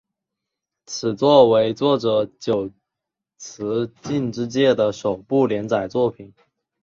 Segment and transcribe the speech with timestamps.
[0.87, 2.71] 此作为作者久
[3.37, 6.33] 慈进之介的首部连载作品。